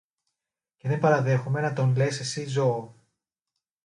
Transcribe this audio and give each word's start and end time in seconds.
Και 0.77 0.87
δεν 0.87 0.99
παραδέχομαι 0.99 1.61
να 1.61 1.73
τον 1.73 1.95
λες 1.95 2.19
εσύ 2.19 2.45
ζώο. 2.45 2.95